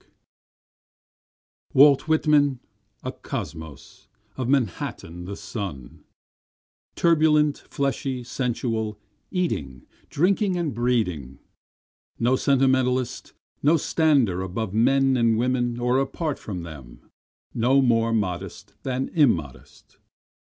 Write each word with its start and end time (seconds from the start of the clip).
24 1.73 1.79
Walt 1.79 2.07
Whitman, 2.07 2.59
a 3.03 3.11
kosmos, 3.11 4.07
of 4.35 4.49
Manhattan 4.49 5.25
the 5.25 5.35
son, 5.35 6.03
Turbulent, 6.95 7.59
fleshy, 7.69 8.23
sensual, 8.23 8.99
eating, 9.29 9.85
drinking 10.09 10.55
and 10.57 10.73
breeding, 10.73 11.37
No 12.17 12.35
sentimentalist, 12.35 13.33
no 13.61 13.77
stander 13.77 14.41
above 14.41 14.73
men 14.73 15.15
and 15.15 15.37
women 15.37 15.79
or 15.79 15.99
apart 15.99 16.39
from 16.39 16.63
them, 16.63 17.11
No 17.53 17.79
more 17.79 18.11
modest 18.11 18.73
than 18.81 19.07
immodest. 19.09 19.99